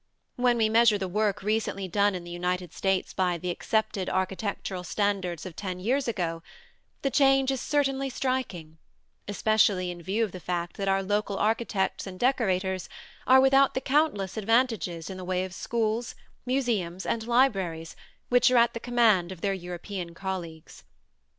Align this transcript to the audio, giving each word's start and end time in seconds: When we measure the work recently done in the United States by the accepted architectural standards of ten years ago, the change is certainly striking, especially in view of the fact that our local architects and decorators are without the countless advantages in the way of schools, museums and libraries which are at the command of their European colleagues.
When 0.35 0.57
we 0.57 0.67
measure 0.67 0.97
the 0.97 1.07
work 1.07 1.43
recently 1.43 1.87
done 1.87 2.15
in 2.15 2.23
the 2.23 2.31
United 2.31 2.73
States 2.73 3.13
by 3.13 3.37
the 3.37 3.51
accepted 3.51 4.09
architectural 4.09 4.83
standards 4.83 5.45
of 5.45 5.55
ten 5.55 5.79
years 5.79 6.07
ago, 6.07 6.41
the 7.03 7.11
change 7.11 7.51
is 7.51 7.61
certainly 7.61 8.09
striking, 8.09 8.79
especially 9.27 9.91
in 9.91 10.01
view 10.01 10.23
of 10.23 10.31
the 10.31 10.39
fact 10.39 10.75
that 10.77 10.87
our 10.87 11.03
local 11.03 11.37
architects 11.37 12.07
and 12.07 12.19
decorators 12.19 12.89
are 13.27 13.39
without 13.39 13.75
the 13.75 13.79
countless 13.79 14.37
advantages 14.37 15.07
in 15.07 15.17
the 15.17 15.23
way 15.23 15.43
of 15.45 15.53
schools, 15.53 16.15
museums 16.47 17.05
and 17.05 17.27
libraries 17.27 17.95
which 18.29 18.49
are 18.49 18.57
at 18.57 18.73
the 18.73 18.79
command 18.79 19.31
of 19.31 19.41
their 19.41 19.53
European 19.53 20.15
colleagues. 20.15 20.83